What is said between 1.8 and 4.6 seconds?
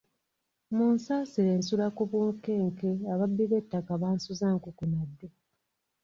ku bunkenke ababbi b'ettaka bansuza